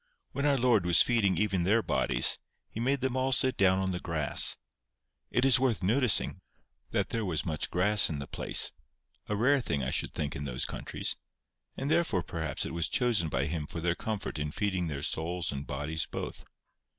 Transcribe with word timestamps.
When 0.31 0.47
our 0.47 0.57
Lord 0.57 0.83
was 0.87 1.03
feeding 1.03 1.37
even 1.37 1.63
their 1.63 1.83
bodies, 1.83 2.39
He 2.71 2.79
made 2.79 3.01
them 3.01 3.15
all 3.15 3.31
sit 3.31 3.55
down 3.55 3.77
on 3.77 3.91
the 3.91 3.99
grass. 3.99 4.57
It 5.29 5.45
is 5.45 5.59
worth 5.59 5.83
noticing 5.83 6.41
that 6.89 7.09
there 7.09 7.23
was 7.23 7.45
much 7.45 7.69
grass 7.69 8.09
in 8.09 8.17
the 8.17 8.25
place—a 8.25 9.35
rare 9.35 9.61
thing 9.61 9.83
I 9.83 9.91
should 9.91 10.15
think 10.15 10.35
in 10.35 10.45
those 10.45 10.65
countries—and 10.65 11.91
therefore, 11.91 12.23
perhaps, 12.23 12.65
it 12.65 12.73
was 12.73 12.89
chosen 12.89 13.29
by 13.29 13.45
Him 13.45 13.67
for 13.67 13.79
their 13.79 13.93
comfort 13.93 14.39
in 14.39 14.51
feeding 14.51 14.87
their 14.87 15.03
souls 15.03 15.51
and 15.51 15.67
bodies 15.67 16.07
both. 16.07 16.45